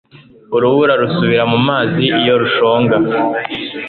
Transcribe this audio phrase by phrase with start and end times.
[0.55, 2.95] Urubura rusubira mumazi iyo rushonga